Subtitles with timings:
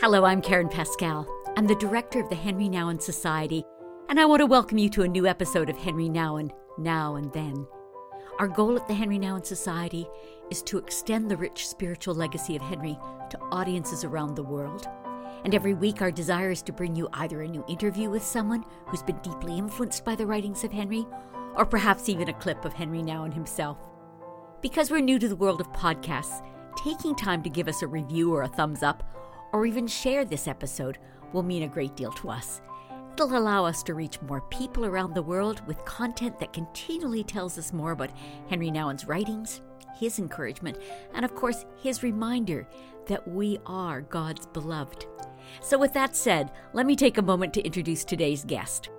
[0.00, 1.24] Hello, I'm Karen Pascal.
[1.56, 3.64] I'm the director of the Henri Nouwen Society,
[4.08, 7.32] and I want to welcome you to a new episode of Henri Nouwen Now and
[7.32, 7.64] Then.
[8.40, 10.08] Our goal at the Henri Nouwen Society
[10.50, 12.98] is to extend the rich spiritual legacy of Henri
[13.30, 14.84] to audiences around the world.
[15.44, 18.64] And every week, our desire is to bring you either a new interview with someone
[18.86, 21.06] who's been deeply influenced by the writings of Henri,
[21.54, 23.78] or perhaps even a clip of Henri Nouwen himself.
[24.60, 26.44] Because we're new to the world of podcasts,
[26.76, 29.08] taking time to give us a review or a thumbs up,
[29.54, 30.98] or even share this episode,
[31.32, 32.60] will mean a great deal to us.
[33.12, 37.56] It'll allow us to reach more people around the world with content that continually tells
[37.56, 38.10] us more about
[38.50, 39.62] Henri Nouwen's writings,
[39.96, 40.78] his encouragement,
[41.14, 42.66] and of course, his reminder
[43.06, 45.06] that we are God's beloved.
[45.60, 48.90] So, with that said, let me take a moment to introduce today's guest.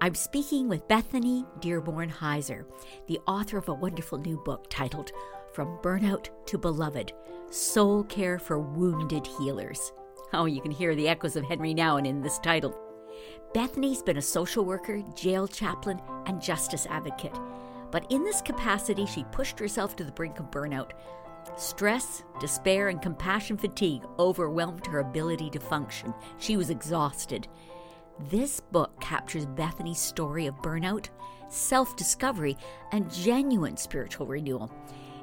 [0.00, 2.64] I'm speaking with Bethany Dearborn Hiser,
[3.06, 5.12] the author of a wonderful new book titled
[5.52, 7.12] From Burnout to Beloved
[7.50, 9.92] Soul Care for Wounded Healers.
[10.32, 12.78] Oh, you can hear the echoes of Henri Nouwen in this title.
[13.52, 17.36] Bethany's been a social worker, jail chaplain, and justice advocate.
[17.90, 20.92] But in this capacity, she pushed herself to the brink of burnout.
[21.56, 26.14] Stress, despair, and compassion fatigue overwhelmed her ability to function.
[26.38, 27.48] She was exhausted.
[28.30, 31.08] This book captures Bethany's story of burnout,
[31.48, 32.56] self discovery,
[32.92, 34.70] and genuine spiritual renewal.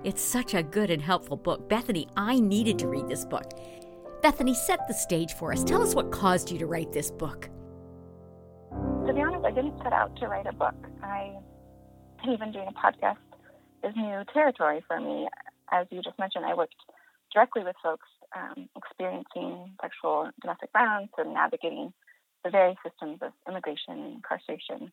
[0.04, 1.70] It's such a good and helpful book.
[1.70, 3.52] Bethany, I needed to read this book.
[4.22, 5.64] Bethany, set the stage for us.
[5.64, 7.50] Tell us what caused you to write this book.
[8.72, 10.76] To be honest, I didn't set out to write a book.
[11.02, 11.36] I
[12.30, 13.18] even doing a podcast
[13.84, 15.28] is new territory for me.
[15.72, 16.76] As you just mentioned, I worked
[17.34, 21.94] directly with folks um, experiencing sexual domestic violence and navigating
[22.44, 24.92] the various systems of immigration and incarceration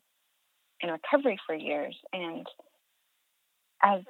[0.80, 1.96] in recovery for years.
[2.12, 2.46] And
[3.82, 4.02] as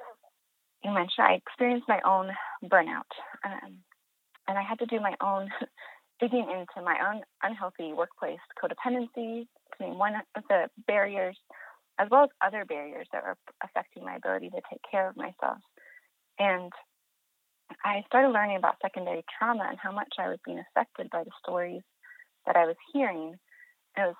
[0.83, 2.31] you mentioned, I experienced my own
[2.63, 3.09] burnout.
[3.43, 3.77] Um,
[4.47, 5.49] and I had to do my own
[6.19, 11.37] digging into my own unhealthy workplace codependency, between one of the barriers,
[11.99, 15.57] as well as other barriers that were affecting my ability to take care of myself.
[16.39, 16.71] And
[17.83, 21.31] I started learning about secondary trauma and how much I was being affected by the
[21.43, 21.81] stories
[22.45, 23.35] that I was hearing.
[23.95, 24.15] And It was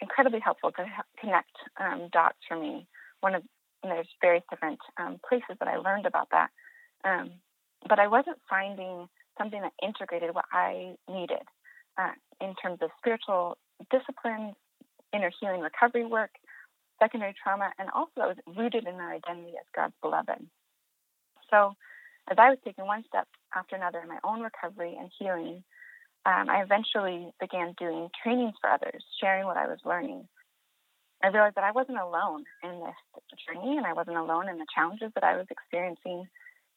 [0.00, 0.84] incredibly helpful to
[1.20, 2.86] connect um, dots for me.
[3.20, 3.42] One of
[3.82, 6.50] there's various different um, places that I learned about that,
[7.04, 7.30] um,
[7.88, 9.08] but I wasn't finding
[9.40, 11.42] something that integrated what I needed
[11.98, 13.56] uh, in terms of spiritual
[13.90, 14.54] disciplines,
[15.14, 16.30] inner healing recovery work,
[17.00, 20.46] secondary trauma, and also that was rooted in my identity as God's beloved.
[21.50, 21.74] So,
[22.30, 25.64] as I was taking one step after another in my own recovery and healing,
[26.26, 30.28] um, I eventually began doing trainings for others, sharing what I was learning.
[31.24, 34.66] I realized that I wasn't alone in this journey and I wasn't alone in the
[34.74, 36.28] challenges that I was experiencing,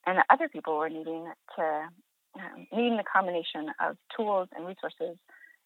[0.07, 1.87] and that other people were needing to
[2.35, 5.17] um, needing the combination of tools and resources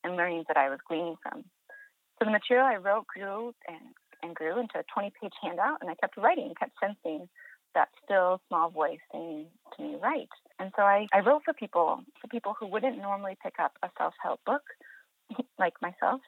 [0.03, 1.44] and learnings that I was gleaning from.
[2.19, 5.89] So the material I wrote grew and, and grew into a 20 page handout, and
[5.89, 7.29] I kept writing, kept sensing
[7.75, 9.45] that still small voice saying
[9.75, 10.29] to me, write.
[10.59, 13.89] And so I, I wrote for people, for people who wouldn't normally pick up a
[13.97, 14.63] self help book,
[15.59, 16.22] like myself.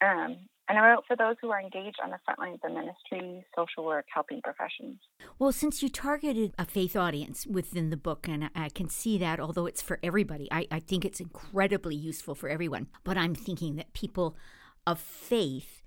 [0.00, 0.36] Um,
[0.68, 3.84] and I wrote for those who are engaged on the front lines of ministry, social
[3.84, 4.98] work, helping professions.
[5.38, 9.40] Well, since you targeted a faith audience within the book, and I can see that,
[9.40, 12.88] although it's for everybody, I, I think it's incredibly useful for everyone.
[13.04, 14.36] But I'm thinking that people
[14.86, 15.82] of faith,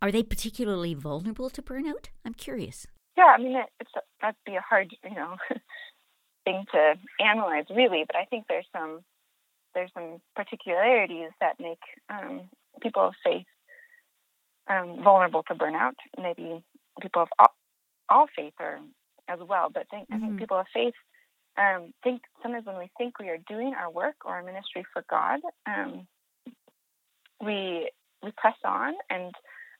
[0.00, 2.06] are they particularly vulnerable to burnout?
[2.24, 2.86] I'm curious.
[3.18, 3.90] Yeah, I mean, it's
[4.20, 5.36] that'd be a hard, you know,
[6.44, 8.04] thing to analyze, really.
[8.06, 9.00] But I think there's some
[9.74, 12.48] there's some particularities that make um,
[12.80, 13.44] people of faith
[14.68, 15.94] um, vulnerable to burnout.
[16.20, 16.62] Maybe
[17.00, 17.54] people of all,
[18.08, 18.78] all faith are
[19.28, 20.14] as well, but think, mm-hmm.
[20.14, 20.38] I think mm-hmm.
[20.38, 20.94] people of faith
[21.58, 25.04] um, think sometimes when we think we are doing our work or our ministry for
[25.08, 26.06] God, um,
[27.42, 27.90] we
[28.22, 29.34] we press on and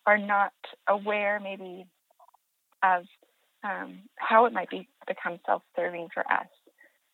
[0.07, 0.53] are not
[0.89, 1.87] aware maybe
[2.83, 3.05] of
[3.65, 6.47] um, how it might be become self-serving for us.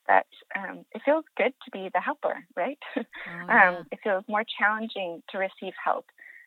[0.08, 2.78] That um, it feels good to be the helper, right?
[2.96, 3.68] Oh, yeah.
[3.68, 6.06] um, it feels more challenging to receive help,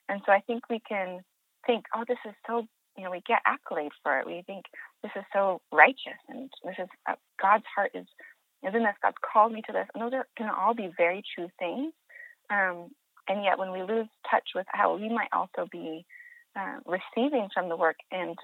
[0.10, 1.22] and so I think we can
[1.66, 2.66] think, oh, this is so,
[2.98, 4.28] you know, we get accolades for it.
[4.28, 4.66] We think
[5.04, 8.06] this is so righteous, and this is uh, God's heart is
[8.64, 8.96] is in this.
[9.02, 11.94] God's called me to this, and those are can all be very true things.
[12.50, 12.90] Um,
[13.28, 16.06] and yet, when we lose touch with how we might also be
[16.56, 18.38] uh, receiving from the work, and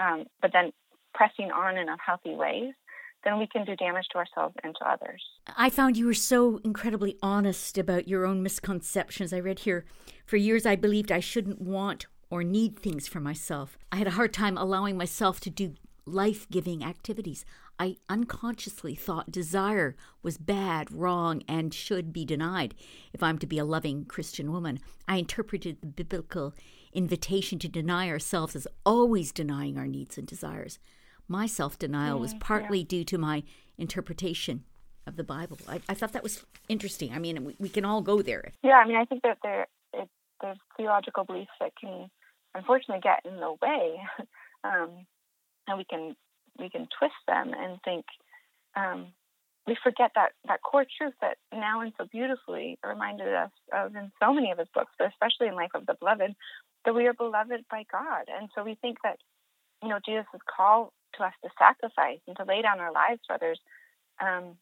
[0.00, 0.72] um, but then
[1.14, 2.74] pressing on in a healthy ways,
[3.24, 5.22] then we can do damage to ourselves and to others.
[5.56, 9.32] I found you were so incredibly honest about your own misconceptions.
[9.32, 9.84] I read here,
[10.24, 13.78] for years I believed I shouldn't want or need things for myself.
[13.90, 15.74] I had a hard time allowing myself to do
[16.04, 17.44] life giving activities.
[17.78, 22.74] I unconsciously thought desire was bad, wrong, and should be denied
[23.12, 24.80] if I'm to be a loving Christian woman.
[25.06, 26.54] I interpreted the biblical
[26.92, 30.78] invitation to deny ourselves as always denying our needs and desires.
[31.28, 32.86] My self denial was mm, partly yeah.
[32.88, 33.42] due to my
[33.76, 34.64] interpretation
[35.06, 35.58] of the Bible.
[35.68, 37.12] I, I, thought that was interesting.
[37.12, 38.52] I mean, we, we, can all go there.
[38.62, 40.08] Yeah, I mean, I think that there it,
[40.40, 42.10] there's theological beliefs that can
[42.54, 44.00] unfortunately get in the way,
[44.64, 45.06] um,
[45.66, 46.16] and we can
[46.58, 48.04] we can twist them and think
[48.76, 49.06] um,
[49.66, 54.32] we forget that that core truth that Nouwen so beautifully reminded us of in so
[54.32, 56.34] many of his books, but especially in Life of the Beloved,
[56.84, 59.18] that we are beloved by God, and so we think that
[59.82, 60.26] you know Jesus'
[60.56, 63.60] call to us to sacrifice and to lay down our lives for others
[64.20, 64.56] um,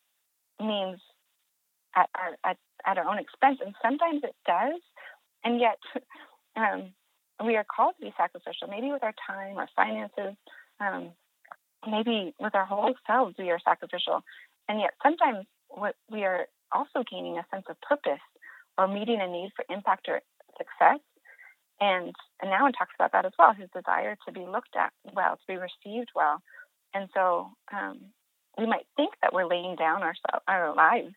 [0.60, 1.00] means
[1.96, 2.56] at our at,
[2.86, 4.80] at our own expense, and sometimes it does,
[5.44, 5.78] and yet
[6.56, 6.92] um,
[7.44, 10.36] we are called to be sacrificial, maybe with our time, our finances,
[10.80, 11.10] um,
[11.88, 14.22] maybe with our whole selves we are sacrificial.
[14.68, 18.22] And yet sometimes what we are also gaining a sense of purpose
[18.78, 20.20] or meeting a need for impact or
[20.58, 21.00] success.
[21.80, 25.36] And and Nouwen talks about that as well, his desire to be looked at well,
[25.36, 26.40] to be received well.
[26.94, 28.00] And so um,
[28.56, 30.14] we might think that we're laying down our
[30.48, 31.14] our lives,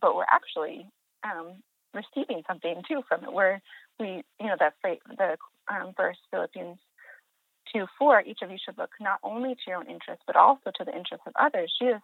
[0.00, 0.86] but we're actually
[1.22, 1.62] um,
[1.94, 3.32] receiving something too from it.
[3.32, 3.62] Where
[4.00, 4.72] we, you know, the
[5.16, 5.36] the
[5.72, 6.78] um, verse Philippians
[7.72, 10.72] two four, each of you should look not only to your own interests but also
[10.74, 11.72] to the interests of others.
[11.80, 12.00] Is,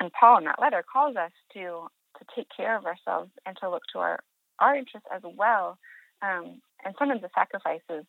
[0.00, 1.88] and Paul in that letter calls us to
[2.18, 4.20] to take care of ourselves and to look to our
[4.58, 5.78] our interests as well.
[6.22, 8.04] Um, and some of the sacrifices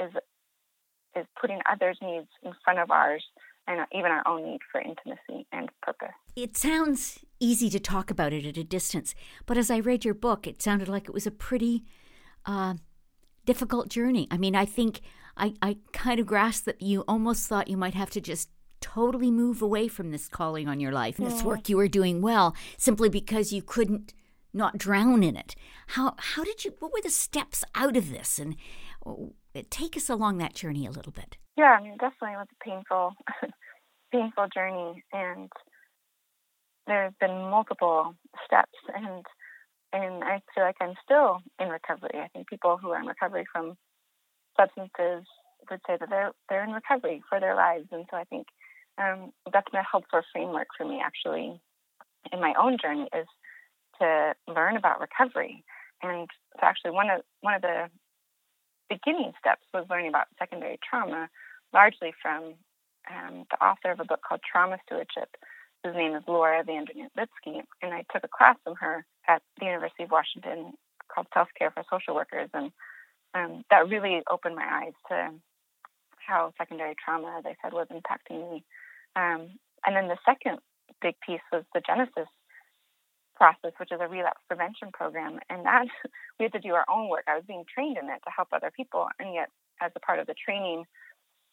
[0.00, 0.10] is
[1.16, 3.24] is putting others' needs in front of ours
[3.66, 6.14] and even our own need for intimacy and purpose.
[6.36, 9.14] It sounds easy to talk about it at a distance,
[9.46, 11.84] but as I read your book, it sounded like it was a pretty
[12.46, 12.74] uh,
[13.44, 14.28] difficult journey.
[14.30, 15.00] I mean, I think
[15.36, 18.48] I, I kind of grasped that you almost thought you might have to just
[18.80, 22.22] totally move away from this calling on your life and this work you were doing
[22.22, 24.14] well simply because you couldn't
[24.52, 25.54] not drown in it.
[25.88, 28.56] How how did you what were the steps out of this and
[29.04, 29.34] oh,
[29.70, 31.36] take us along that journey a little bit.
[31.56, 33.12] Yeah, I mean definitely it was a painful
[34.12, 35.50] painful journey and
[36.86, 38.14] there's been multiple
[38.44, 39.24] steps and
[39.92, 42.20] and I feel like I'm still in recovery.
[42.20, 43.74] I think people who are in recovery from
[44.58, 45.24] substances
[45.70, 48.46] would say that they're they're in recovery for their lives, and so I think
[48.98, 51.60] um, that's been a helpful framework for me actually
[52.32, 53.26] in my own journey is
[54.00, 55.64] to learn about recovery.
[56.02, 57.90] And so actually one of one of the
[58.88, 61.28] beginning steps was learning about secondary trauma,
[61.72, 62.54] largely from
[63.10, 65.36] um, the author of a book called Trauma Stewardship,
[65.82, 69.42] whose name is Laura van Dernoot Lipsky, and I took a class from her at
[69.58, 70.72] the University of Washington
[71.12, 72.70] called Self Care for Social Workers, and
[73.34, 75.30] um, that really opened my eyes to
[76.26, 78.64] how secondary trauma, as I said, was impacting me.
[79.16, 80.58] Um, and then the second
[81.00, 82.28] big piece was the Genesis
[83.38, 85.86] process, which is a relapse prevention program, and that
[86.40, 87.24] we had to do our own work.
[87.28, 89.50] I was being trained in it to help other people, and yet
[89.82, 90.84] as a part of the training,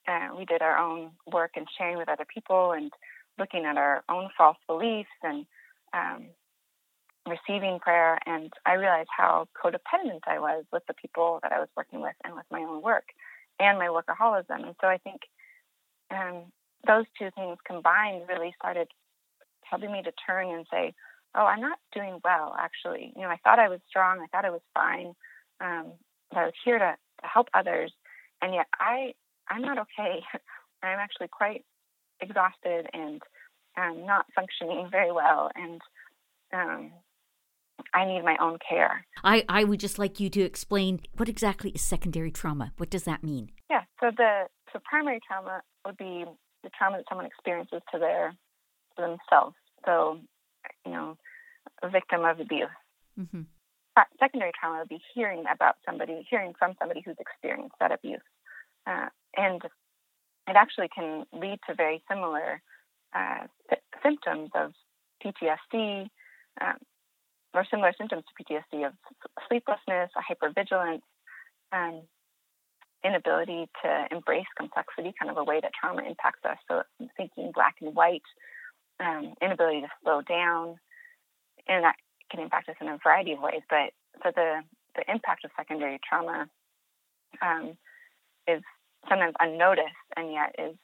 [0.08, 2.92] uh, we did our own work and sharing with other people and
[3.40, 5.46] looking at our own false beliefs and
[5.94, 6.28] um,
[7.28, 8.20] receiving prayer.
[8.26, 12.16] And I realized how codependent I was with the people that I was working with
[12.26, 13.06] and with my own work
[13.60, 14.66] and my workaholism.
[14.66, 15.22] And so I think
[16.12, 16.44] um,
[16.88, 18.90] those two things combined really started
[19.64, 20.94] helping me to turn and say,
[21.36, 23.14] oh, I'm not doing well, actually.
[23.16, 25.14] You know, I thought I was strong, I thought I was fine,
[25.62, 25.94] um,
[26.34, 27.92] I was here to, to help others.
[28.42, 29.14] And yet I,
[29.50, 30.22] I'm not okay.
[30.84, 31.64] I'm actually quite
[32.22, 33.22] exhausted and
[33.78, 35.50] um, not functioning very well.
[35.56, 35.82] And
[36.54, 36.92] um,
[37.94, 39.06] I need my own care.
[39.24, 42.74] I, I would just like you to explain what exactly is secondary trauma.
[42.78, 43.52] What does that mean?
[43.70, 46.26] Yeah, so the so primary trauma would be
[46.64, 48.36] the trauma that someone experiences to their
[48.98, 49.56] to themselves.
[49.86, 50.20] So,
[50.86, 51.18] you know,
[51.82, 52.70] a victim of abuse.
[53.20, 53.42] Mm-hmm.
[54.20, 58.20] Secondary trauma would be hearing about somebody, hearing from somebody who's experienced that abuse,
[58.88, 59.08] uh,
[59.38, 59.62] and
[60.48, 62.62] it actually can lead to very similar
[63.16, 63.48] uh,
[64.04, 64.74] symptoms of
[65.24, 66.10] PTSD,
[66.62, 66.78] um,
[67.54, 68.94] or similar symptoms to PTSD of
[69.48, 71.02] sleeplessness, hypervigilance,
[71.72, 72.02] um,
[73.04, 76.58] inability to embrace complexity, kind of a way that trauma impacts us.
[76.68, 76.84] So
[77.16, 78.24] thinking black and white,
[79.00, 80.78] um, inability to slow down,
[81.68, 81.96] and that
[82.32, 83.62] can impact us in a variety of ways.
[83.70, 83.92] But
[84.24, 84.62] so the
[84.96, 86.48] the impact of secondary trauma
[87.42, 87.78] um,
[88.48, 88.62] is
[89.10, 90.76] sometimes unnoticed and yet is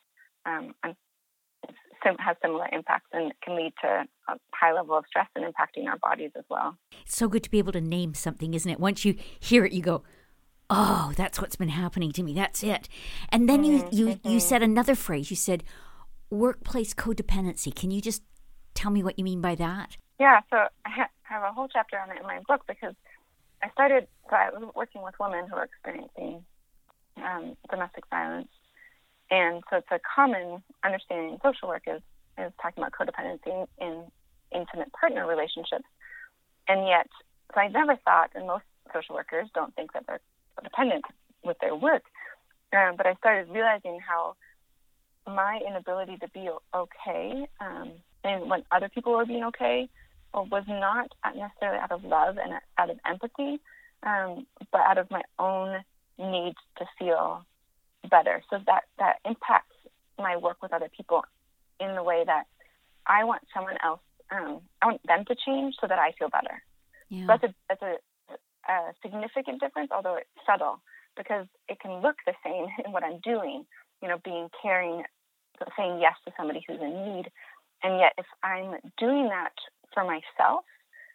[0.45, 5.85] um, has similar impacts and can lead to a high level of stress and impacting
[5.87, 6.75] our bodies as well.
[7.03, 8.79] It's so good to be able to name something, isn't it?
[8.79, 10.03] Once you hear it, you go,
[10.69, 12.33] oh, that's what's been happening to me.
[12.33, 12.89] That's it.
[13.29, 14.39] And then you you you Mm-hmm.
[14.39, 15.29] said another phrase.
[15.29, 15.63] You said
[16.31, 17.73] workplace codependency.
[17.73, 18.23] Can you just
[18.73, 19.97] tell me what you mean by that?
[20.21, 22.93] Yeah, so I ha- have a whole chapter on it in my book because
[23.63, 26.45] I started, was working with women who are experiencing
[27.17, 28.49] um, domestic violence.
[29.31, 32.03] And so it's a common understanding in social work is,
[32.37, 34.03] is talking about codependency in
[34.53, 35.89] intimate partner relationships.
[36.67, 37.07] And yet,
[37.55, 40.21] so I never thought, and most social workers don't think that they're
[40.55, 41.01] codependent
[41.43, 42.03] with their work.
[42.77, 44.35] Um, but I started realizing how
[45.25, 49.89] my inability to be okay um, and when other people were being okay
[50.33, 53.59] was not necessarily out of love and out of empathy,
[54.03, 55.83] um, but out of my own
[56.17, 57.45] need to feel
[58.09, 58.41] better.
[58.49, 59.75] So that that impacts
[60.17, 61.23] my work with other people
[61.79, 62.45] in the way that
[63.07, 66.61] I want someone else, um, I want them to change so that I feel better.
[67.09, 67.25] Yeah.
[67.27, 67.95] That's a that's a,
[68.71, 70.81] a significant difference, although it's subtle
[71.17, 73.65] because it can look the same in what I'm doing.
[74.01, 75.03] You know, being caring,
[75.77, 77.31] saying yes to somebody who's in need,
[77.83, 79.53] and yet if I'm doing that
[79.93, 80.63] for myself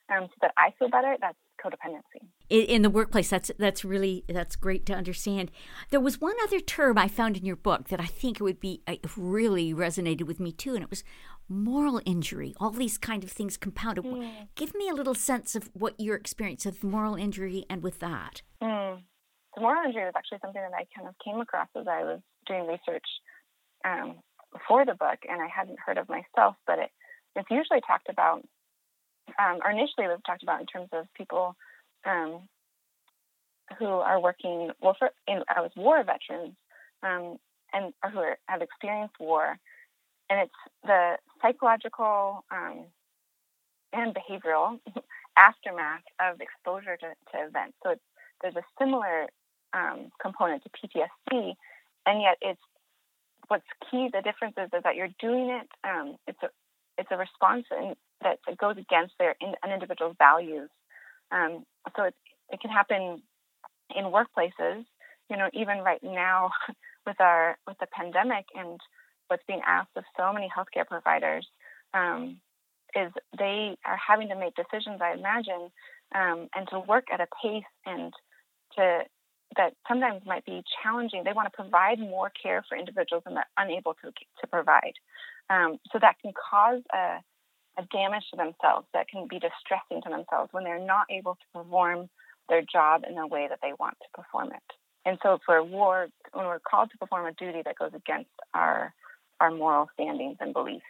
[0.09, 2.23] um, so that I feel better, that's codependency.
[2.49, 5.51] in, in the workplace that's that's really that's great to understand.
[5.91, 8.61] There was one other term i found in your book that i think it would
[8.61, 11.03] be uh, really resonated with me too and it was
[11.49, 12.55] moral injury.
[12.59, 14.05] All these kind of things compounded.
[14.55, 18.43] Give me a little sense of what your experience of moral injury and with that.
[18.63, 19.03] Mm.
[19.55, 22.21] The moral injury was actually something that I kind of came across as I was
[22.47, 23.07] doing research
[23.85, 24.17] um,
[24.69, 26.91] for the book, and I hadn't heard of myself, but it,
[27.37, 28.43] it's usually talked about,
[29.39, 31.57] um, or initially we've talked about in terms of people
[32.05, 32.41] um,
[33.79, 36.55] who are working, well, for, in, I was war veterans,
[37.03, 37.39] um,
[37.73, 39.59] and or who are, have experienced war,
[40.31, 42.85] and it's the psychological um,
[43.93, 44.79] and behavioral
[45.37, 47.77] aftermath of exposure to, to events.
[47.83, 47.97] So
[48.43, 49.27] there's a similar
[49.73, 51.55] um, component to PTSD,
[52.07, 52.61] and yet it's
[53.49, 54.09] what's key.
[54.13, 55.69] The difference is, is that you're doing it.
[55.85, 56.49] Um, it's a
[56.99, 60.71] it's a response in, that, goes against their in, an individual's values.
[61.31, 61.65] Um,
[61.97, 62.15] so it
[62.51, 63.23] it can happen
[63.95, 64.85] in workplaces.
[65.29, 66.51] You know, even right now
[67.07, 68.81] with our with the pandemic and
[69.29, 71.47] what's being asked of so many healthcare providers
[71.95, 72.41] um,
[72.95, 75.01] is they are having to make decisions.
[75.03, 75.71] I imagine
[76.15, 78.13] um, and to work at a pace and
[78.77, 79.01] to
[79.57, 81.23] that sometimes might be challenging.
[81.25, 84.95] They want to provide more care for individuals and they're unable to to provide.
[85.49, 87.23] Um, so that can cause a,
[87.79, 88.87] a damage to themselves.
[88.95, 92.09] That can be distressing to themselves when they're not able to perform
[92.49, 94.63] their job in the way that they want to perform it.
[95.05, 98.93] And so for war, when we're called to perform a duty that goes against our
[99.41, 100.85] our moral standings and beliefs,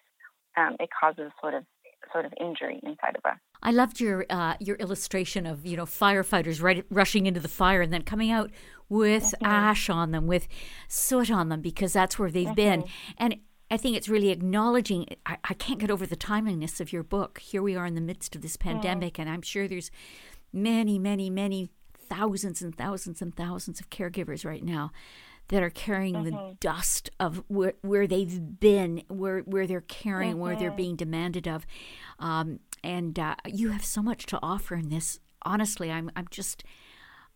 [0.57, 1.65] um, it causes sort of
[2.13, 3.39] sort of injury inside of us.
[3.63, 7.83] I loved your uh, your illustration of you know firefighters right, rushing into the fire
[7.83, 8.51] and then coming out
[8.89, 9.45] with Mm-hmm.
[9.47, 10.47] ash on them, with
[10.89, 12.83] soot on them, because that's where they've been.
[12.83, 13.13] Mm-hmm.
[13.19, 13.37] And
[13.71, 15.07] I think it's really acknowledging.
[15.25, 17.39] I, I can't get over the timeliness of your book.
[17.39, 18.61] Here we are in the midst of this Mm.
[18.61, 19.91] pandemic, and I'm sure there's
[20.53, 21.71] many, many, many
[22.09, 24.93] thousands and thousands and thousands of caregivers right now
[25.49, 30.57] that are carrying the dust of where, where they've been, where where they're carrying, where
[30.57, 31.67] they're being demanded of,
[32.19, 35.19] um, and uh, you have so much to offer in this.
[35.43, 36.63] Honestly, I'm I'm just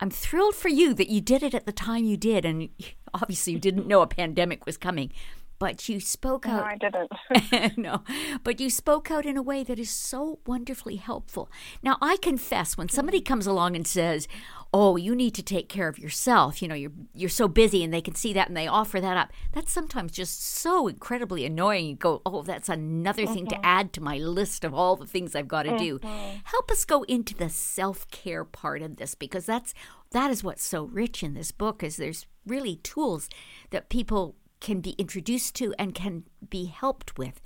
[0.01, 2.69] I'm thrilled for you that you did it at the time you did, and
[3.15, 5.13] obviously you didn't know a pandemic was coming,
[5.61, 7.77] but you spoke No, out I didn't.
[7.79, 8.03] no,
[8.43, 11.51] but you spoke out in a way that is so wonderfully helpful.
[11.83, 13.27] Now, I confess, when somebody mm.
[13.27, 14.27] comes along and says,
[14.73, 17.93] "Oh, you need to take care of yourself," you know, you're you're so busy, and
[17.93, 19.33] they can see that, and they offer that up.
[19.53, 21.87] That's sometimes just so incredibly annoying.
[21.87, 23.65] You go, "Oh, that's another thing to mm-hmm.
[23.65, 26.39] add to my list of all the things I've got to do." Mm-hmm.
[26.45, 29.75] Help us go into the self care part of this because that's
[30.13, 31.83] that is what's so rich in this book.
[31.83, 33.29] Is there's really tools
[33.71, 37.41] that people can be introduced to and can be helped with.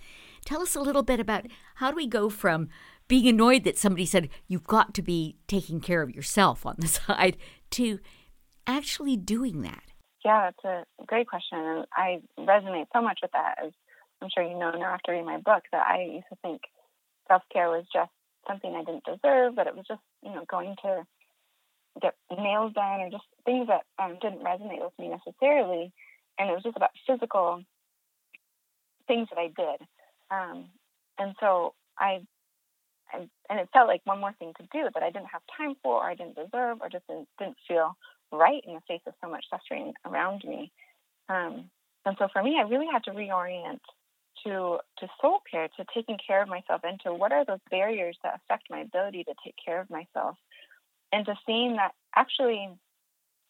[0.44, 2.68] Tell us a little bit about how do we go from
[3.08, 6.88] being annoyed that somebody said you've got to be taking care of yourself on the
[6.88, 7.36] side
[7.70, 7.98] to
[8.66, 9.84] actually doing that.
[10.24, 11.58] Yeah, that's a great question.
[11.58, 13.72] And I resonate so much with that, as
[14.22, 16.62] I'm sure you know now after reading my book, that I used to think
[17.28, 18.10] self care was just
[18.48, 21.04] something I didn't deserve, that it was just, you know, going to
[22.00, 25.92] get nails done or just things that um, didn't resonate with me necessarily.
[26.38, 27.62] And it was just about physical
[29.06, 29.86] things that I did.
[30.30, 30.66] Um,
[31.18, 32.20] and so I,
[33.12, 35.74] I, and it felt like one more thing to do that I didn't have time
[35.82, 37.96] for, or I didn't deserve, or just didn't, didn't feel
[38.32, 40.72] right in the face of so much suffering around me.
[41.28, 41.70] Um,
[42.04, 43.80] and so for me, I really had to reorient
[44.44, 48.18] to to soul care, to taking care of myself, and to what are those barriers
[48.22, 50.36] that affect my ability to take care of myself,
[51.12, 52.68] and to seeing that actually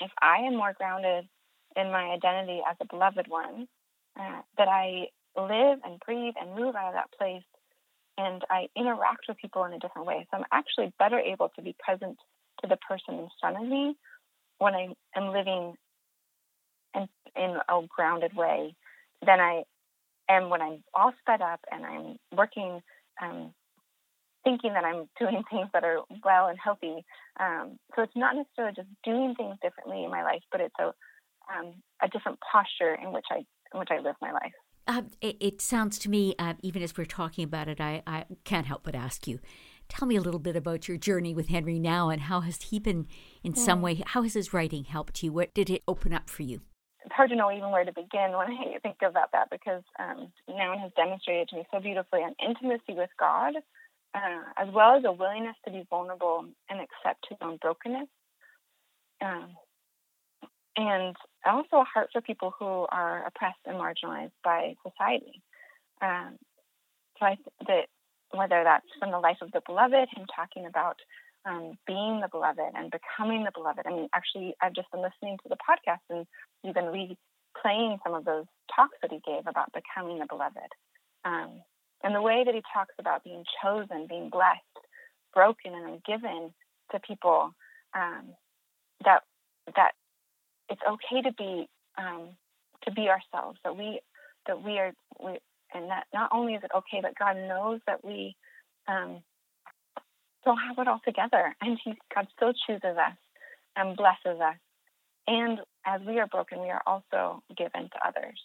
[0.00, 1.26] if I am more grounded
[1.76, 3.66] in my identity as a beloved one,
[4.19, 7.43] uh, that I live and breathe and move out of that place
[8.16, 10.26] and I interact with people in a different way.
[10.31, 12.16] So I'm actually better able to be present
[12.62, 13.97] to the person in front of me
[14.59, 15.75] when I am living
[16.95, 18.75] in, in a grounded way
[19.26, 19.64] than I
[20.28, 22.81] am when I'm all sped up and I'm working,
[23.21, 23.52] um,
[24.45, 27.04] thinking that I'm doing things that are well and healthy.
[27.40, 30.93] Um, so it's not necessarily just doing things differently in my life, but it's a
[31.53, 34.53] um, a different posture in which I in which I live my life.
[34.87, 38.27] Uh, it, it, sounds to me, uh, even as we're talking about it, I, I
[38.45, 39.41] can't help but ask you.
[39.89, 42.79] Tell me a little bit about your journey with Henri Nouwen, and how has he
[42.79, 43.07] been,
[43.43, 45.33] in some way, how has his writing helped you?
[45.33, 46.61] What did it open up for you?
[47.05, 50.33] It's hard to know even where to begin when I think about that because um,
[50.49, 53.55] Nouwen has demonstrated to me so beautifully an intimacy with God,
[54.15, 58.09] uh, as well as a willingness to be vulnerable and accept his own brokenness.
[59.23, 59.55] Um,
[60.76, 65.43] and also a heart for people who are oppressed and marginalized by society.
[66.02, 66.37] Um,
[67.19, 67.87] so I th- that
[68.33, 70.97] whether that's from the life of the beloved, him talking about
[71.47, 73.87] um, being the beloved and becoming the beloved.
[73.87, 76.26] I mean, actually, I've just been listening to the podcast and
[76.62, 80.73] you've been replaying some of those talks that he gave about becoming the beloved.
[81.25, 81.62] Um,
[82.02, 84.61] and the way that he talks about being chosen, being blessed,
[85.33, 86.52] broken, and given
[86.93, 87.54] to people
[87.95, 88.35] um,
[89.04, 89.23] that
[89.76, 89.93] that
[90.68, 91.68] it's okay to be
[91.99, 92.30] um,
[92.85, 93.59] to be ourselves.
[93.64, 94.00] That we
[94.47, 94.92] that we are
[95.23, 95.38] we
[95.75, 98.37] and that not only is it okay, but God knows that we
[98.88, 99.23] um,
[100.44, 103.16] don't have it all together, and He God still chooses us
[103.76, 104.56] and blesses us.
[105.26, 108.40] And as we are broken, we are also given to others.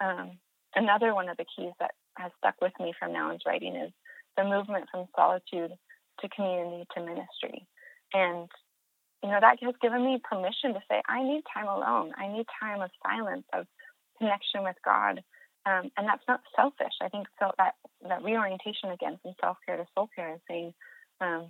[0.00, 0.38] Um,
[0.74, 3.90] another one of the keys that has stuck with me from Nouwen's writing is
[4.36, 5.72] the movement from solitude
[6.20, 7.66] to community to ministry.
[8.12, 8.48] And
[9.30, 12.10] you know, that has given me permission to say, I need time alone.
[12.18, 13.64] I need time of silence, of
[14.18, 15.22] connection with God.
[15.66, 16.94] Um, and that's not selfish.
[17.00, 17.74] I think so that,
[18.08, 20.74] that reorientation again from self care to soul care is saying
[21.20, 21.46] um,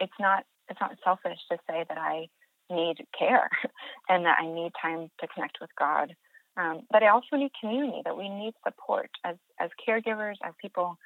[0.00, 2.26] it's not it's not selfish to say that I
[2.68, 3.48] need care
[4.08, 6.12] and that I need time to connect with God.
[6.56, 10.96] Um, but I also need community, that we need support as, as caregivers, as people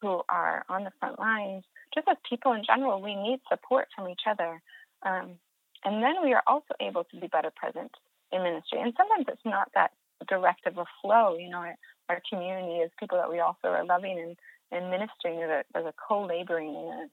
[0.00, 4.08] who are on the front lines, just as people in general, we need support from
[4.08, 4.60] each other.
[5.02, 5.38] Um,
[5.84, 7.92] and then we are also able to be better present
[8.32, 8.80] in ministry.
[8.80, 9.92] And sometimes it's not that
[10.28, 11.36] direct of a flow.
[11.36, 11.64] You know,
[12.08, 14.36] our, community is people that we also are loving and,
[14.72, 15.38] and ministering.
[15.38, 17.10] There's a, a co-laboring and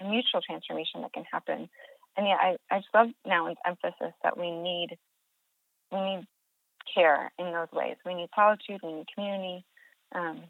[0.00, 1.68] a, a mutual transformation that can happen.
[2.16, 4.96] And yeah, I, I just love Nouwen's emphasis that we need
[5.90, 6.26] we need
[6.94, 7.96] care in those ways.
[8.04, 9.64] We need solitude, we need community,
[10.14, 10.42] um,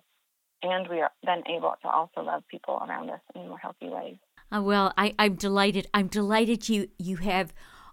[0.62, 4.16] and we are then able to also love people around us in more healthy ways.
[4.55, 5.87] Uh, well, I, I'm delighted.
[5.95, 7.53] I'm delighted you you have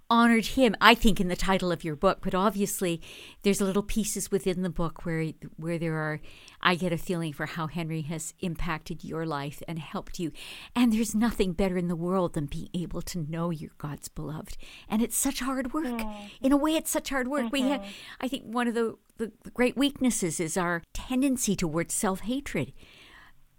[0.10, 0.76] honored him.
[0.82, 3.00] I think in the title of your book, but obviously
[3.44, 6.20] there's little pieces within the book where where there are.
[6.62, 10.34] I get a feeling for how Henri has impacted your life and helped you.
[10.76, 14.58] And there's nothing better in the world than being able to know you're God's beloved.
[14.90, 15.86] And it's such hard work.
[15.86, 16.46] Mm-hmm.
[16.46, 17.46] In a way, it's such hard work.
[17.46, 17.52] Mm-hmm.
[17.54, 17.86] We, have,
[18.20, 22.74] I think, one of the the, great weaknesses is our tendency towards self hatred.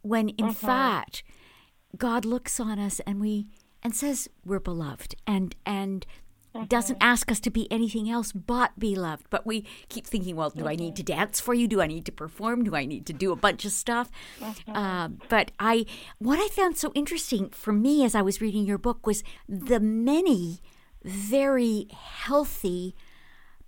[0.03, 0.67] When in mm-hmm.
[0.67, 1.23] fact,
[1.97, 3.47] God looks on us and we
[3.83, 6.07] and says we're beloved and and
[6.55, 6.67] mm-hmm.
[6.67, 9.27] doesn't ask us to be anything else but be loved.
[9.31, 10.69] But we keep thinking, well, do mm-hmm.
[10.69, 11.19] I need to mm-hmm.
[11.19, 11.67] dance for you?
[11.69, 12.65] Do I need to perform?
[12.65, 14.11] Do I need to do a bunch of stuff?
[14.41, 14.73] Mm-hmm.
[14.73, 15.87] Uh, but I,
[16.19, 19.81] what I found so interesting for me as I was reading your book was the
[19.81, 20.61] many
[21.03, 22.95] very healthy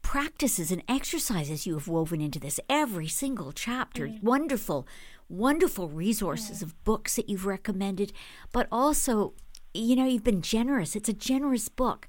[0.03, 4.27] practices and exercises you have woven into this every single chapter mm-hmm.
[4.27, 4.87] wonderful
[5.33, 6.67] wonderful resources mm-hmm.
[6.67, 8.13] of books that you've recommended
[8.53, 9.33] but also
[9.75, 12.07] you know you've been generous it's a generous book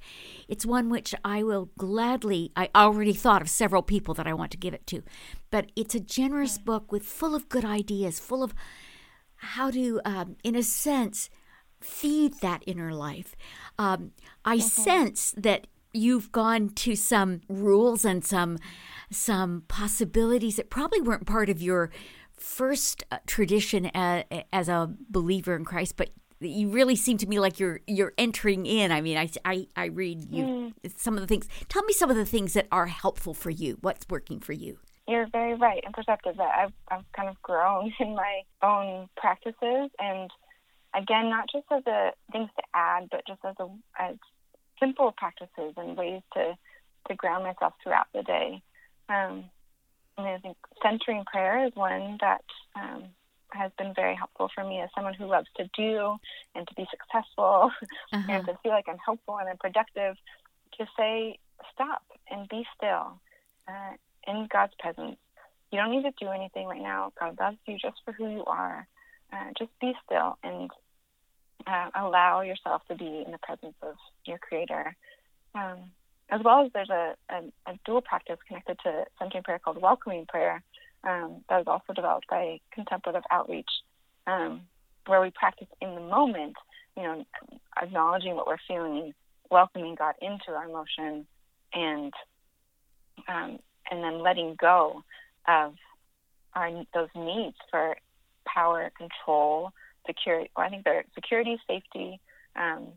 [0.50, 4.52] it's one which i will gladly i already thought of several people that i want
[4.52, 5.02] to give it to
[5.50, 6.66] but it's a generous mm-hmm.
[6.66, 8.54] book with full of good ideas full of
[9.38, 11.30] how to um, in a sense
[11.80, 13.36] feed that inner life
[13.80, 14.12] um,
[14.44, 14.82] i mm-hmm.
[14.82, 18.58] sense that you've gone to some rules and some
[19.12, 21.92] some possibilities that probably weren't part of your
[22.44, 26.10] first uh, tradition as, as a believer in Christ, but
[26.42, 28.92] you really seem to me like you're you're entering in.
[28.92, 30.74] I mean, I I, I read you mm.
[30.98, 31.48] some of the things.
[31.70, 33.78] Tell me some of the things that are helpful for you.
[33.80, 34.78] What's working for you?
[35.08, 39.90] You're very right and perceptive that I've I've kind of grown in my own practices
[40.00, 40.30] and
[40.94, 44.16] again, not just as a things to add, but just as a as
[44.80, 46.56] simple practices and ways to
[47.08, 48.62] to ground myself throughout the day.
[49.08, 49.46] Um,
[50.18, 52.44] and I think centering prayer is one that
[52.76, 53.06] um,
[53.52, 56.18] has been very helpful for me as someone who loves to do
[56.56, 57.72] and to be successful
[58.14, 58.32] uh-huh.
[58.32, 60.16] and to feel like I'm helpful and I'm productive.
[60.78, 61.40] to say
[61.74, 63.20] stop and be still
[63.68, 63.94] uh,
[64.28, 65.18] in God's presence.
[65.72, 67.12] You don't need to do anything right now.
[67.20, 68.88] God loves you just for who you are.
[69.32, 70.70] Uh, just be still and
[71.66, 73.96] uh, allow yourself to be in the presence of
[74.26, 74.96] your Creator.
[75.56, 75.92] Um,
[76.30, 80.26] as well as there's a, a, a, dual practice connected to centering prayer called welcoming
[80.26, 80.64] prayer
[81.04, 83.70] um, that was also developed by Contemplative Outreach,
[84.26, 84.62] um,
[85.06, 86.56] where we practice in the moment,
[86.96, 87.26] you know,
[87.82, 89.14] acknowledging what we're feeling,
[89.52, 91.28] welcoming God into our emotion,
[91.74, 92.14] and
[93.28, 93.60] um,
[93.92, 95.04] and then letting go
[95.48, 95.74] of
[96.56, 97.98] our those needs for
[98.46, 99.72] power, control,
[100.06, 100.50] security.
[100.56, 102.20] Well, I think they're security, safety,
[102.56, 102.88] um,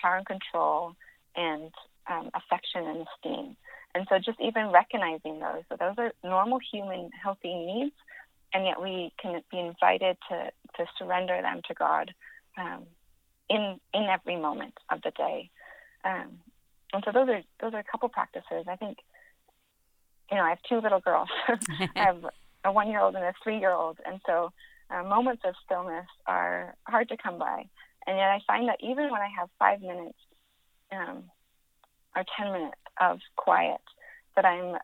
[0.00, 0.94] power and control,
[1.34, 1.72] and
[2.08, 3.56] um, affection and esteem.
[3.94, 7.94] And so, just even recognizing those, so those are normal human healthy needs,
[8.52, 12.12] and yet we can be invited to to surrender them to God
[12.56, 12.84] um,
[13.48, 15.50] in in every moment of the day.
[16.04, 16.38] Um,
[16.92, 18.66] and so, those are those are a couple practices.
[18.68, 18.98] I think,
[20.30, 21.28] you know, I have two little girls.
[21.48, 22.24] I have
[22.64, 24.52] a one year old and a three year old, and so
[24.90, 27.64] uh, moments of stillness are hard to come by.
[28.06, 30.18] And yet, I find that even when I have five minutes
[30.92, 31.24] um,
[32.18, 33.80] or ten minutes of quiet,
[34.36, 34.76] that I'm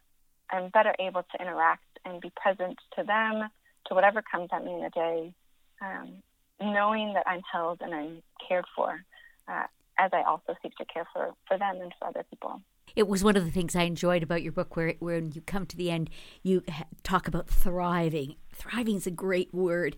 [0.51, 3.49] I'm better able to interact and be present to them,
[3.87, 5.33] to whatever comes at me in a day,
[5.81, 6.23] um,
[6.61, 9.01] knowing that I'm held and I'm cared for,
[9.49, 9.65] uh,
[9.99, 12.61] as I also seek to care for for them and for other people
[12.97, 15.67] it was one of the things I enjoyed about your book, where when you come
[15.67, 16.11] to the end,
[16.43, 16.63] you
[17.03, 18.37] talk about thriving.
[18.53, 19.97] Thriving is a great word,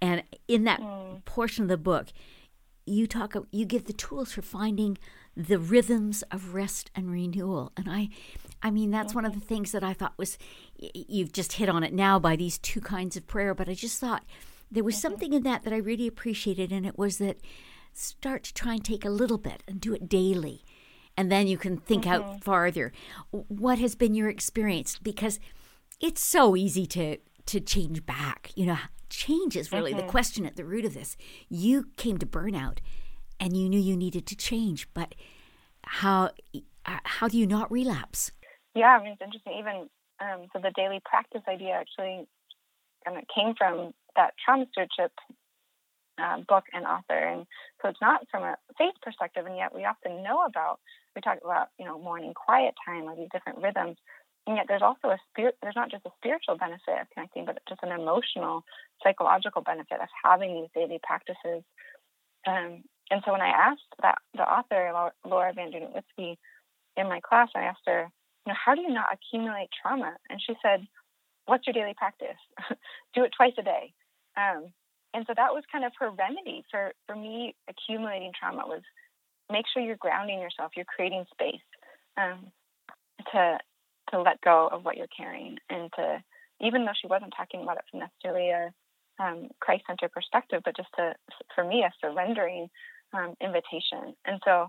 [0.00, 1.24] and in that mm.
[1.24, 2.08] portion of the book,
[2.86, 3.34] you talk.
[3.50, 4.96] You give the tools for finding
[5.38, 8.08] the rhythms of rest and renewal, and I,
[8.62, 10.36] I mean that's one of the things that I thought was.
[10.78, 14.00] You've just hit on it now by these two kinds of prayer, but I just
[14.00, 14.24] thought
[14.70, 17.38] there was something in that that I really appreciated, and it was that
[17.94, 20.64] start to try and take a little bit and do it daily
[21.18, 22.22] and then you can think mm-hmm.
[22.22, 22.92] out farther.
[23.32, 24.98] What has been your experience?
[24.98, 25.40] Because
[26.00, 28.52] it's so easy to to change back.
[28.54, 28.78] You know,
[29.10, 30.06] change is really mm-hmm.
[30.06, 31.16] the question at the root of this.
[31.48, 32.78] You came to burnout,
[33.40, 35.14] and you knew you needed to change, but
[35.84, 36.30] how
[36.86, 38.32] uh, how do you not relapse?
[38.74, 39.54] Yeah, I mean it's interesting.
[39.58, 39.88] Even
[40.20, 42.26] um, so, the daily practice idea actually
[43.04, 45.12] kind of came from that trauma stewardship
[46.18, 47.14] uh, book and author.
[47.14, 47.46] And
[47.80, 50.80] so it's not from a faith perspective, and yet we often know about,
[51.14, 53.96] we talk about, you know, morning quiet time or these different rhythms.
[54.46, 57.58] And yet there's also a spirit, there's not just a spiritual benefit of connecting, but
[57.68, 58.64] just an emotional,
[59.02, 61.62] psychological benefit of having these daily practices.
[62.46, 66.38] Um, and so when I asked that the author, Laura Van Whiskey,
[66.96, 68.08] in my class, I asked her,
[68.46, 70.16] you know, how do you not accumulate trauma?
[70.28, 70.86] And she said,
[71.46, 72.38] what's your daily practice?
[73.14, 73.92] Do it twice a day.
[74.36, 74.72] Um,
[75.14, 78.82] and so that was kind of her remedy for for me accumulating trauma was
[79.50, 81.64] make sure you're grounding yourself you're creating space
[82.16, 82.46] um,
[83.32, 83.58] to
[84.10, 86.22] to let go of what you're carrying and to
[86.60, 88.70] even though she wasn't talking about it from necessarily a
[89.20, 91.14] um, christ-centered perspective but just to
[91.54, 92.68] for me a surrendering
[93.12, 94.68] um, invitation and so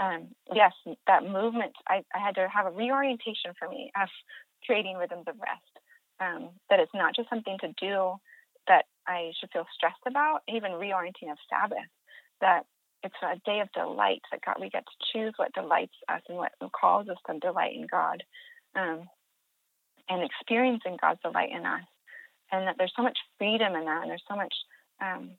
[0.00, 0.72] um, yes
[1.06, 4.08] that movement I, I, had to have a reorientation for me of
[4.64, 5.72] creating rhythms of rest
[6.20, 8.14] um, that it's not just something to do
[8.68, 11.90] that I should feel stressed about, even reorienting of Sabbath,
[12.40, 12.64] that
[13.02, 16.38] it's a day of delight, that God, we get to choose what delights us and
[16.38, 18.22] what calls us to delight in God
[18.76, 19.08] um,
[20.08, 21.82] and experiencing God's delight in us.
[22.52, 24.54] And that there's so much freedom in that, and there's so much
[25.00, 25.30] um,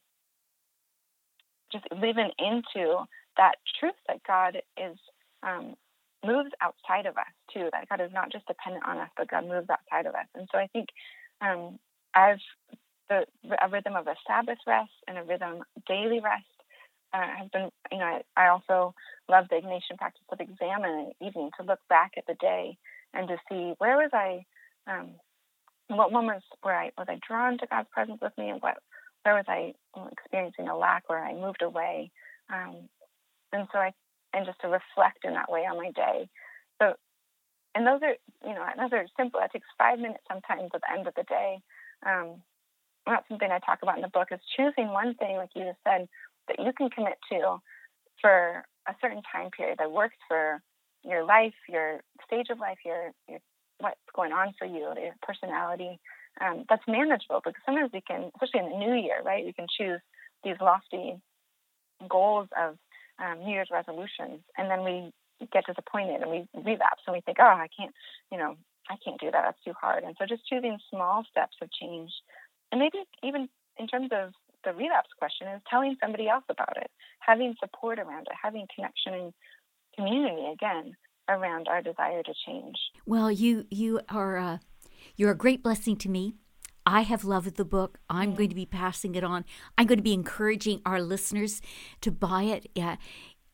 [1.73, 3.03] just living into
[3.37, 4.97] that truth that God is
[5.43, 5.75] um,
[6.25, 7.69] moves outside of us too.
[7.71, 10.27] That God is not just dependent on us, but God moves outside of us.
[10.35, 10.89] And so I think
[11.41, 11.79] um,
[12.15, 12.39] I've
[13.09, 13.25] the
[13.61, 16.45] a rhythm of a Sabbath rest and a rhythm daily rest
[17.13, 18.95] uh, has been, you know, I, I, also
[19.29, 22.77] love the Ignatian practice of examen evening to look back at the day
[23.13, 24.45] and to see where was I,
[24.87, 25.11] um,
[25.87, 28.77] what moments where I was I drawn to God's presence with me, and what
[29.23, 29.73] where was I
[30.11, 32.11] experiencing a lack where I moved away,
[32.51, 32.89] um,
[33.51, 33.93] and so I
[34.33, 36.27] and just to reflect in that way on my day.
[36.81, 36.93] So,
[37.75, 38.15] and those are,
[38.47, 39.39] you know, those are simple.
[39.43, 41.59] It takes five minutes sometimes at the end of the day.
[42.05, 42.41] Um,
[43.05, 45.79] that's something I talk about in the book is choosing one thing, like you just
[45.83, 46.07] said,
[46.47, 47.57] that you can commit to
[48.21, 50.61] for a certain time period that works for
[51.03, 53.39] your life, your stage of life, your, your
[53.79, 55.99] what's going on for you, your personality.
[56.41, 59.45] Um, that's manageable because sometimes we can, especially in the new year, right?
[59.45, 60.01] We can choose
[60.43, 61.21] these lofty
[62.09, 62.77] goals of
[63.19, 65.11] um, New Year's resolutions, and then we
[65.51, 67.93] get disappointed and we relapse and we think, oh, I can't,
[68.31, 68.55] you know,
[68.89, 69.43] I can't do that.
[69.43, 70.03] That's too hard.
[70.03, 72.11] And so just choosing small steps of change
[72.73, 74.33] and maybe even in terms of
[74.65, 79.13] the relapse question is telling somebody else about it, having support around it, having connection
[79.13, 79.33] and
[79.95, 80.95] community again
[81.29, 82.75] around our desire to change.
[83.05, 84.57] Well, you you are uh,
[85.15, 86.35] you're a great blessing to me.
[86.85, 87.99] I have loved the book.
[88.09, 88.37] I'm mm-hmm.
[88.37, 89.45] going to be passing it on.
[89.77, 91.61] I'm going to be encouraging our listeners
[92.01, 92.69] to buy it.
[92.75, 92.97] Yeah.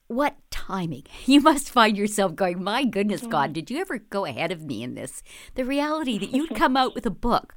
[0.07, 1.03] What timing?
[1.25, 3.53] You must find yourself going, My goodness, God, mm-hmm.
[3.53, 5.21] did you ever go ahead of me in this?
[5.55, 7.55] The reality that you'd come out with a book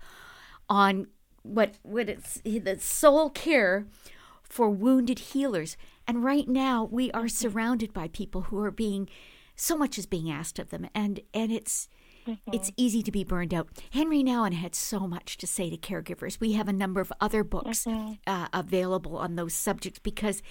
[0.68, 1.06] on
[1.42, 3.86] what what it's the soul care
[4.42, 5.76] for wounded healers.
[6.06, 9.08] And right now we are surrounded by people who are being
[9.56, 11.88] so much is being asked of them and and it's
[12.26, 12.50] mm-hmm.
[12.52, 13.68] it's easy to be burned out.
[13.92, 16.40] Henri Nouwen had so much to say to caregivers.
[16.40, 18.14] We have a number of other books mm-hmm.
[18.26, 20.42] uh, available on those subjects because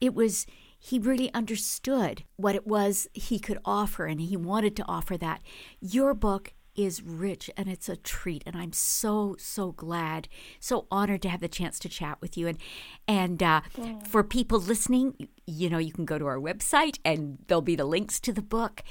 [0.00, 0.46] it was
[0.78, 5.40] he really understood what it was he could offer and he wanted to offer that.
[5.80, 10.28] Your book is rich and it's a treat and i'm so so glad
[10.60, 12.48] so honored to have the chance to chat with you.
[12.48, 12.58] And
[13.06, 13.98] and uh, yeah.
[14.00, 17.84] for people listening you know you can go to our website and there'll be the
[17.84, 18.82] links to the book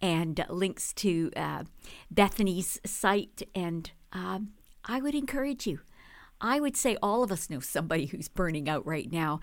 [0.00, 1.64] and links to uh,
[2.10, 3.42] bethany's site.
[3.54, 4.50] And um,
[4.84, 5.80] i would encourage you.
[6.40, 9.40] I would say all of us know somebody who's burning out right now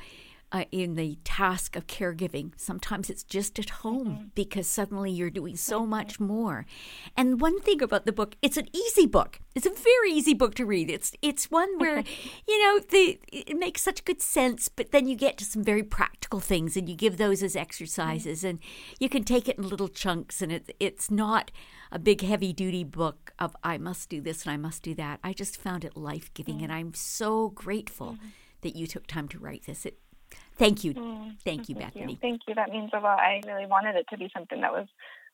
[0.56, 2.54] uh, in the task of caregiving.
[2.56, 4.24] Sometimes it's just at home mm-hmm.
[4.36, 5.90] because suddenly you're doing so mm-hmm.
[5.90, 6.66] much more.
[7.18, 9.42] And one thing about the book, it's an easy book.
[9.54, 10.90] It's a very easy book to read.
[10.90, 12.06] It's it's one where
[12.48, 15.84] you know the it makes such good sense, but then you get to some very
[15.84, 18.48] practical things and you give those as exercises, mm-hmm.
[18.48, 18.60] and
[18.98, 20.42] you can take it in little chunks.
[20.42, 21.52] And it it's not
[21.92, 25.20] a big heavy duty book of I must do this and I must do that.
[25.22, 28.28] I just found it life giving, and I'm so grateful mm-hmm.
[28.62, 29.86] that you took time to write this.
[29.86, 30.00] It
[30.58, 30.94] Thank you.
[30.94, 32.14] Mm, thank you, thank Bethany.
[32.14, 32.20] You.
[32.22, 32.56] Thank you.
[32.56, 33.20] That means a lot.
[33.20, 34.88] I really wanted it to be something that was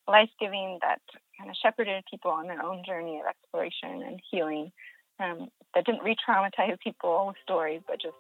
[0.08, 0.99] life giving, that
[1.38, 4.71] kind of shepherded people on their own journey of exploration and healing,
[5.19, 8.15] um, that didn't re traumatize people with stories, but just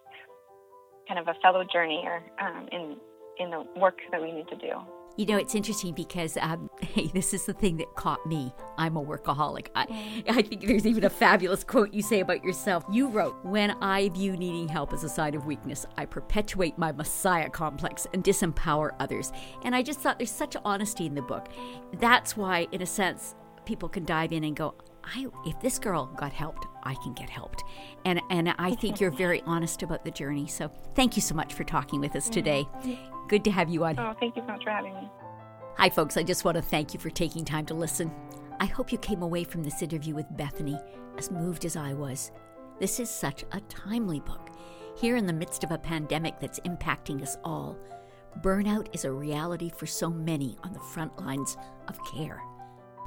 [1.07, 2.97] kind of a fellow journeyer um, in,
[3.39, 4.79] in the work that we need to do.
[5.17, 8.53] You know, it's interesting because, um, hey, this is the thing that caught me.
[8.77, 9.67] I'm a workaholic.
[9.75, 10.23] I, mm.
[10.29, 12.83] I think there's even a fabulous quote you say about yourself.
[12.91, 16.91] You wrote, When I view needing help as a sign of weakness, I perpetuate my
[16.91, 19.31] messiah complex and disempower others.
[19.63, 21.49] And I just thought there's such honesty in the book.
[21.93, 26.07] That's why, in a sense, people can dive in and go, I, if this girl
[26.17, 27.63] got helped, I can get helped.
[28.05, 30.47] And and I think you're very honest about the journey.
[30.47, 32.67] So thank you so much for talking with us today.
[33.31, 33.97] Good to have you on.
[33.97, 35.09] Oh, thank you so much for having me.
[35.77, 36.17] Hi, folks.
[36.17, 38.11] I just want to thank you for taking time to listen.
[38.59, 40.77] I hope you came away from this interview with Bethany
[41.17, 42.33] as moved as I was.
[42.81, 44.49] This is such a timely book.
[44.97, 47.77] Here in the midst of a pandemic that's impacting us all,
[48.41, 51.55] burnout is a reality for so many on the front lines
[51.87, 52.41] of care.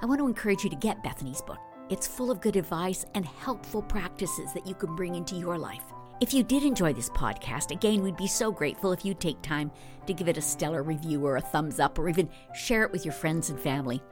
[0.00, 1.60] I want to encourage you to get Bethany's book.
[1.90, 5.84] It's full of good advice and helpful practices that you can bring into your life.
[6.24, 9.70] If you did enjoy this podcast, again, we'd be so grateful if you'd take time
[10.06, 13.04] to give it a stellar review or a thumbs up or even share it with
[13.04, 14.02] your friends and family.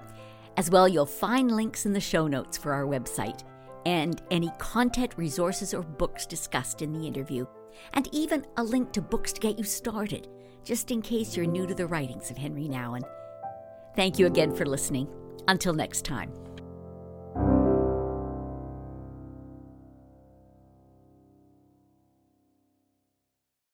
[0.59, 3.45] As well, you'll find links in the show notes for our website
[3.87, 7.47] and any content, resources, or books discussed in the interview,
[7.95, 10.29] and even a link to books to get you started,
[10.65, 13.09] just in case you're new to the writings of Henri Nouwen.
[13.97, 15.09] Thank you again for listening.
[15.49, 16.31] Until next time.